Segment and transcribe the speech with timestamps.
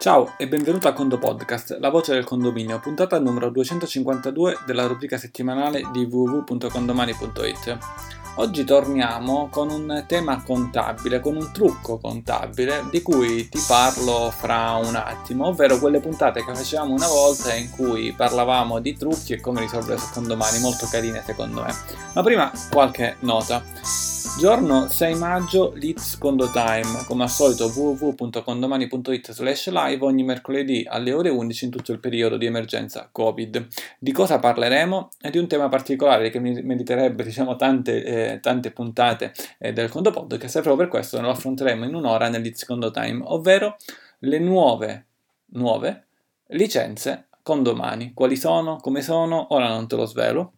[0.00, 5.18] Ciao e benvenuto a Condo Podcast, la voce del condominio, puntata numero 252 della rubrica
[5.18, 7.78] settimanale di www.condomani.it.
[8.36, 14.80] Oggi torniamo con un tema contabile, con un trucco contabile di cui ti parlo fra
[14.82, 19.40] un attimo, ovvero quelle puntate che facevamo una volta in cui parlavamo di trucchi e
[19.42, 21.74] come risolvere su condomani, molto carine secondo me.
[22.14, 24.09] Ma prima qualche nota.
[24.38, 31.12] Giorno 6 maggio, Leeds Condo Time, come al solito www.condomani.it slash live ogni mercoledì alle
[31.12, 33.66] ore 11 in tutto il periodo di emergenza Covid.
[33.98, 35.10] Di cosa parleremo?
[35.20, 40.10] È di un tema particolare che meriterebbe diciamo tante, eh, tante puntate eh, del Condo
[40.10, 43.76] Podcast e proprio per questo lo affronteremo in un'ora nel Leeds Condo Time, ovvero
[44.20, 45.06] le nuove,
[45.52, 46.04] nuove
[46.48, 48.12] licenze condomani.
[48.14, 48.76] Quali sono?
[48.76, 49.48] Come sono?
[49.50, 50.52] Ora non te lo svelo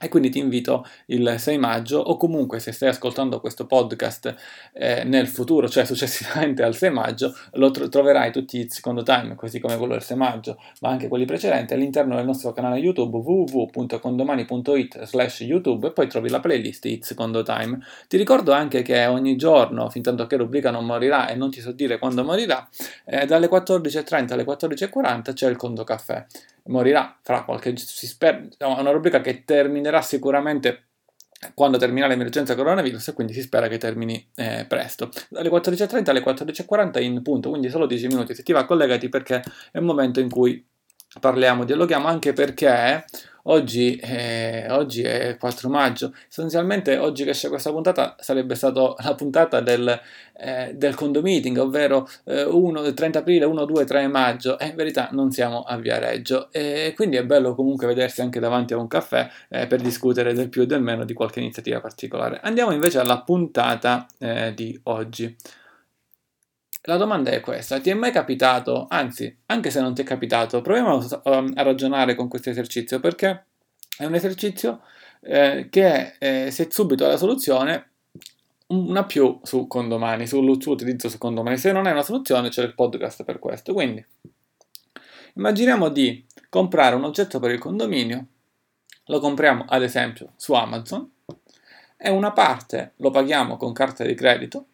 [0.00, 4.34] e quindi ti invito il 6 maggio o comunque se stai ascoltando questo podcast
[4.72, 9.34] eh, nel futuro, cioè successivamente al 6 maggio, lo tro- troverai tutti i secondo time,
[9.34, 13.18] così come quello del 6 maggio, ma anche quelli precedenti all'interno del nostro canale YouTube
[13.18, 17.78] www.condomani.it slash YouTube e poi trovi la playlist It's Secondo Time.
[18.08, 21.60] Ti ricordo anche che ogni giorno, fin tanto che rubrica non morirà e non ti
[21.60, 22.66] so dire quando morirà,
[23.04, 26.24] eh, dalle 14.30 alle 14.40 c'è il Condo Caffè
[26.64, 30.90] morirà fra qualche si spera, è una rubrica che terminerà sicuramente
[31.54, 35.10] quando termina l'emergenza coronavirus e quindi si spera che termini eh, presto.
[35.28, 38.34] Dalle 14.30 alle 14.40 in punto, quindi solo 10 minuti.
[38.34, 40.64] Se ti va collegati perché è un momento in cui
[41.18, 43.04] parliamo, dialoghiamo anche perché
[43.44, 49.14] Oggi, eh, oggi, è 4 maggio, sostanzialmente oggi che esce questa puntata sarebbe stata la
[49.14, 49.98] puntata del,
[50.36, 55.08] eh, del condomiting, ovvero eh, 1, 30 aprile, 1, 2, 3 maggio e in verità
[55.12, 59.28] non siamo a Viareggio e quindi è bello comunque vedersi anche davanti a un caffè
[59.48, 62.40] eh, per discutere del più e del meno di qualche iniziativa particolare.
[62.42, 65.34] Andiamo invece alla puntata eh, di oggi.
[66.84, 70.62] La domanda è questa, ti è mai capitato, anzi, anche se non ti è capitato,
[70.62, 73.44] proviamo a, um, ragionare con questo esercizio perché
[73.98, 74.80] è un esercizio
[75.20, 77.88] eh, che eh, se subito la soluzione,
[78.68, 81.58] una più su condomani, sull'utilizzo su condomani.
[81.58, 83.74] Se non è una soluzione c'è il podcast per questo.
[83.74, 84.04] Quindi,
[85.34, 88.26] immaginiamo di comprare un oggetto per il condominio,
[89.04, 91.10] lo compriamo ad esempio su Amazon
[91.96, 94.66] e una parte lo paghiamo con carta di credito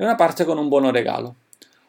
[0.00, 1.34] e una parte con un buono regalo.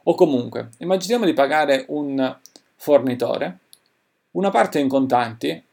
[0.03, 2.37] O comunque, immaginiamo di pagare un
[2.75, 3.59] fornitore,
[4.31, 5.63] una parte in contanti,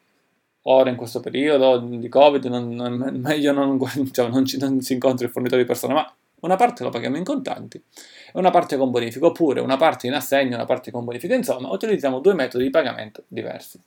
[0.62, 3.80] ora in questo periodo di Covid, non, non, meglio non,
[4.12, 7.16] cioè non, ci, non si incontra il fornitore di persona, ma una parte lo paghiamo
[7.16, 11.04] in contanti e una parte con bonifico, oppure una parte in assegno, una parte con
[11.04, 13.82] bonifico, insomma, utilizziamo due metodi di pagamento diversi.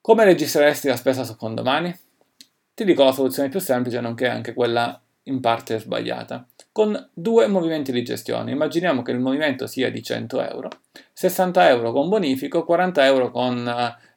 [0.00, 1.96] Come registreresti la spesa su condomani?
[2.74, 7.92] Ti dico la soluzione più semplice, nonché anche quella in parte sbagliata, con due movimenti
[7.92, 8.50] di gestione.
[8.50, 10.68] Immaginiamo che il movimento sia di 100 euro,
[11.12, 13.66] 60 euro con bonifico, 40 euro con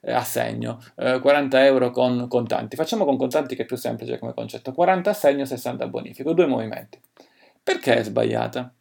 [0.02, 2.76] eh, assegno, eh, 40 euro con contanti.
[2.76, 7.00] Facciamo con contanti che è più semplice come concetto, 40 assegno, 60 bonifico, due movimenti.
[7.62, 8.72] Perché è sbagliata?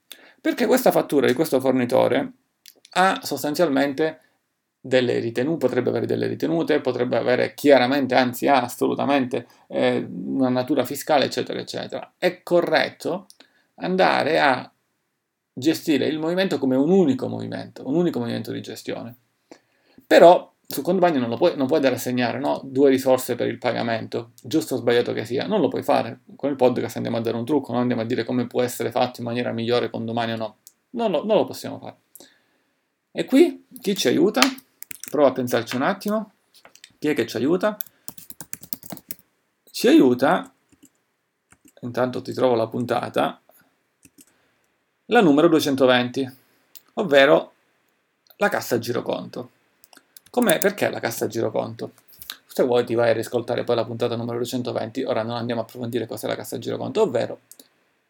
[0.41, 2.31] Perché questa fattura di questo fornitore
[2.95, 4.19] ha sostanzialmente
[4.85, 10.83] delle ritenute, potrebbe avere delle ritenute, potrebbe avere chiaramente, anzi ha assolutamente eh, una natura
[10.83, 12.15] fiscale, eccetera, eccetera.
[12.17, 13.27] È corretto
[13.75, 14.69] andare a
[15.53, 19.15] gestire il movimento come un unico movimento, un unico movimento di gestione.
[20.05, 22.59] Però su condomani non, puoi, non puoi dare a segnare no?
[22.65, 26.23] due risorse per il pagamento, giusto o sbagliato che sia, non lo puoi fare.
[26.35, 28.91] Con il podcast andiamo a dare un trucco, non andiamo a dire come può essere
[28.91, 30.57] fatto in maniera migliore con domani o no.
[30.89, 31.95] Non lo, non lo possiamo fare.
[33.13, 34.41] E qui chi ci aiuta?
[35.13, 36.31] Prova a pensarci un attimo.
[36.97, 37.77] Chi è che ci aiuta?
[39.69, 40.51] Ci aiuta,
[41.81, 43.39] intanto ti trovo la puntata,
[45.05, 46.35] la numero 220,
[46.93, 47.53] ovvero
[48.37, 49.51] la cassa giroconto.
[50.31, 50.57] Com'è?
[50.57, 51.91] Perché la cassa giroconto?
[52.47, 55.63] Se vuoi ti vai a riscoltare poi la puntata numero 220, ora non andiamo a
[55.65, 57.41] approfondire cos'è la cassa giroconto, ovvero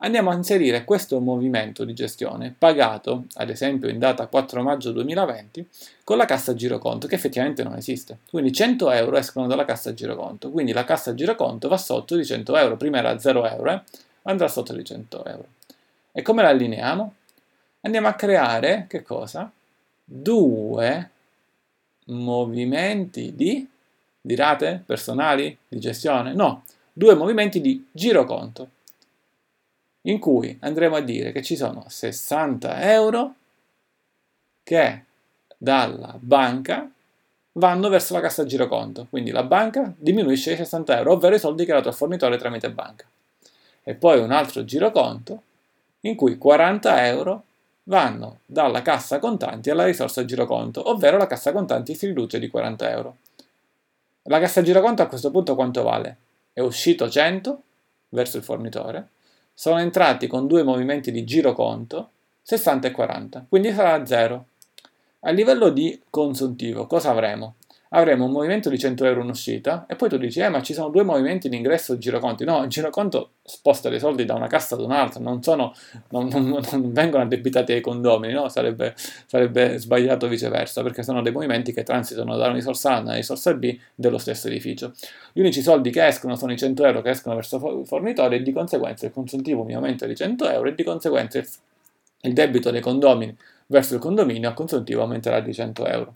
[0.03, 5.67] andiamo a inserire questo movimento di gestione pagato, ad esempio in data 4 maggio 2020,
[6.03, 8.19] con la cassa giroconto, che effettivamente non esiste.
[8.29, 12.57] Quindi 100 euro escono dalla cassa giroconto, quindi la cassa giroconto va sotto di 100
[12.57, 13.81] euro, prima era 0 euro, eh?
[14.23, 15.45] andrà sotto di 100 euro.
[16.11, 17.13] E come la allineiamo?
[17.81, 19.49] Andiamo a creare, che cosa?
[20.03, 21.09] Due
[22.07, 23.65] movimenti di,
[24.19, 26.33] di rate personali, di gestione?
[26.33, 28.67] No, due movimenti di giroconto
[30.03, 33.35] in cui andremo a dire che ci sono 60 euro
[34.63, 35.03] che
[35.57, 36.89] dalla banca
[37.53, 39.07] vanno verso la cassa giroconto.
[39.09, 42.38] Quindi la banca diminuisce i 60 euro, ovvero i soldi che ha dato al fornitore
[42.38, 43.05] tramite banca.
[43.83, 45.41] E poi un altro giroconto
[46.01, 47.44] in cui 40 euro
[47.83, 52.89] vanno dalla cassa contanti alla risorsa giroconto, ovvero la cassa contanti si riduce di 40
[52.89, 53.17] euro.
[54.23, 56.17] La cassa giroconto a questo punto quanto vale?
[56.53, 57.61] È uscito 100
[58.09, 59.07] verso il fornitore,
[59.53, 62.09] sono entrati con due movimenti di giroconto
[62.44, 64.45] 60 e 40, quindi sarà 0.
[65.21, 67.55] A livello di consuntivo cosa avremo?
[67.95, 70.74] Avremo un movimento di 100 euro in uscita e poi tu dici, eh ma ci
[70.74, 72.44] sono due movimenti in ingresso e giroconti.
[72.44, 75.74] No, il giroconto sposta dei soldi da una cassa ad un'altra, non, sono,
[76.10, 78.50] non, non, non vengono addebitati ai condomini, no?
[78.50, 78.95] sarebbe,
[79.28, 83.16] sarebbe, sbagliato viceversa, perché sono dei movimenti che transitano da una risorsa A a una
[83.16, 84.94] risorsa B dello stesso edificio.
[85.31, 88.42] Gli unici soldi che escono sono i 100 euro che escono verso il fornitore e
[88.42, 91.40] di conseguenza il consuntivo mi aumenta di 100 euro e di conseguenza
[92.25, 93.36] il debito dei condomini
[93.68, 96.16] verso il condominio a consuntivo aumenterà di 100 euro.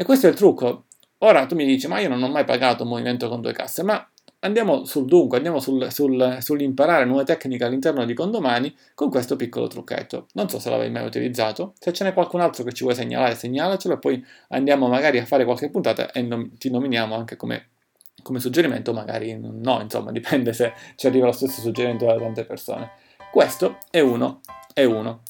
[0.00, 0.84] E questo è il trucco.
[1.18, 3.82] Ora tu mi dici, ma io non ho mai pagato un movimento con due casse,
[3.82, 4.08] ma
[4.38, 9.66] andiamo sul dunque, andiamo sul, sul, sull'imparare nuove tecniche all'interno di condomani con questo piccolo
[9.66, 10.28] trucchetto.
[10.34, 13.34] Non so se l'avevi mai utilizzato, se ce n'è qualcun altro che ci vuoi segnalare,
[13.34, 17.70] segnalacelo e poi andiamo magari a fare qualche puntata e nom- ti nominiamo anche come,
[18.22, 22.92] come suggerimento, magari no, insomma, dipende se ci arriva lo stesso suggerimento da tante persone.
[23.32, 24.42] Questo è uno,
[24.72, 25.22] è uno.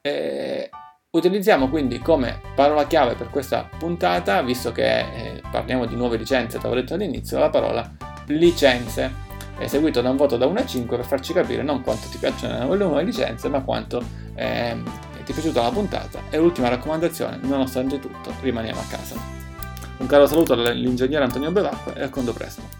[0.00, 0.70] E
[1.10, 6.58] Utilizziamo quindi come parola chiave per questa puntata, visto che eh, parliamo di nuove licenze,
[6.58, 7.90] avevo detto all'inizio, la parola
[8.26, 9.10] licenze,
[9.56, 12.18] è seguito da un voto da 1 a 5 per farci capire non quanto ti
[12.18, 14.02] piacciono le nuove licenze, ma quanto
[14.34, 14.76] eh,
[15.24, 16.20] ti è piaciuta la puntata.
[16.28, 19.16] E l'ultima raccomandazione, nonostante tutto, rimaniamo a casa.
[19.96, 22.77] Un caro saluto all'ingegnere Antonio Bevacqua e a condo presto.